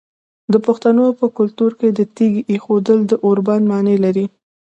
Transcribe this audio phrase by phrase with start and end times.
[0.53, 4.25] د پښتنو په کلتور کې د تیږې ایښودل د اوربند معنی لري.